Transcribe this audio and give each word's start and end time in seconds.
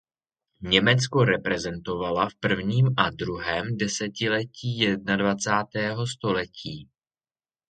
Německo 0.61 1.25
reprezentovala 1.25 2.29
v 2.29 2.35
prvním 2.39 2.85
a 2.97 3.09
druhém 3.09 3.77
desetiletí 3.77 4.77
jednadvacátého 4.77 6.07
století. 6.07 6.89